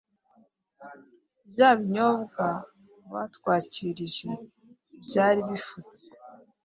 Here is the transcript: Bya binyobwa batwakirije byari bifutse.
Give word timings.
Bya 1.49 1.69
binyobwa 1.79 2.47
batwakirije 3.13 4.29
byari 5.03 5.41
bifutse. 5.49 6.05